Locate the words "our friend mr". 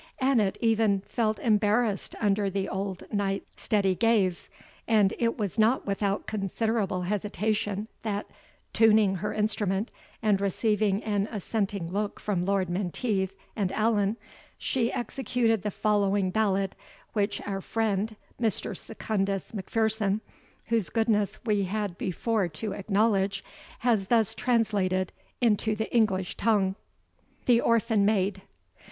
17.41-18.75